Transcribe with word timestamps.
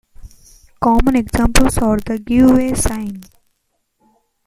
Common 0.81 1.15
examples 1.15 1.77
are 1.77 1.97
the 1.99 2.17
Give 2.17 2.49
Way 2.49 2.73
sign. 2.73 3.21